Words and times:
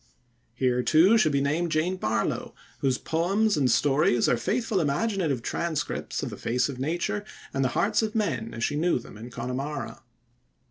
Here, 0.55 0.81
too, 0.81 1.15
should 1.19 1.31
be 1.31 1.41
named 1.41 1.71
Jane 1.71 1.95
Barlow, 1.95 2.55
whose 2.79 2.97
poems 2.97 3.55
and 3.55 3.69
stories 3.69 4.27
are 4.27 4.35
faithful 4.35 4.79
imaginative 4.79 5.43
transcripts 5.43 6.23
of 6.23 6.31
the 6.31 6.37
face 6.37 6.67
of 6.69 6.79
nature 6.79 7.23
and 7.53 7.63
the 7.63 7.69
hearts 7.77 8.01
of 8.01 8.15
men 8.15 8.51
as 8.55 8.63
she 8.63 8.75
knew 8.75 8.97
them 8.97 9.15
in 9.15 9.29
Connemara. 9.29 10.01